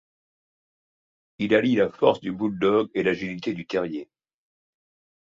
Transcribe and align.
Il 1.37 1.53
allie 1.53 1.75
la 1.75 1.91
force 1.91 2.21
du 2.21 2.31
Bulldog 2.31 2.89
et 2.95 3.03
l'agilité 3.03 3.53
du 3.53 3.67
terrier. 3.67 4.09